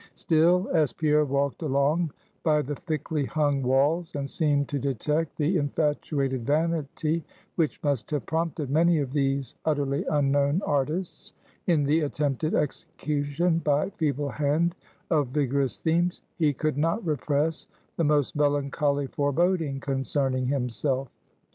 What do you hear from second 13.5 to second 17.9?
by feeble hand of vigorous themes; he could not repress